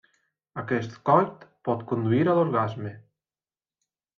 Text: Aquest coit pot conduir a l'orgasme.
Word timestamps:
Aquest 0.61 0.95
coit 1.09 1.45
pot 1.69 1.85
conduir 1.91 2.25
a 2.25 2.35
l'orgasme. 2.41 2.95